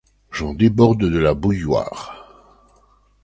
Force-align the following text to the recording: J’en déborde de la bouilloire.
J’en 0.31 0.55
déborde 0.55 1.01
de 1.05 1.19
la 1.19 1.35
bouilloire. 1.35 2.25